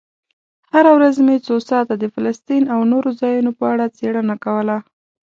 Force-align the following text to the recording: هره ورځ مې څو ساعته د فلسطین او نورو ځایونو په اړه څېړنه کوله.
هره 0.73 0.91
ورځ 0.97 1.15
مې 1.25 1.35
څو 1.47 1.55
ساعته 1.69 1.93
د 1.97 2.05
فلسطین 2.13 2.63
او 2.73 2.79
نورو 2.91 3.09
ځایونو 3.21 3.51
په 3.59 3.63
اړه 3.73 3.85
څېړنه 3.97 4.35
کوله. 4.45 4.77